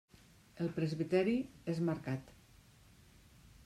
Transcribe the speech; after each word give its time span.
El 0.65 0.71
presbiteri 0.77 1.37
és 1.75 1.85
marcat. 1.91 2.37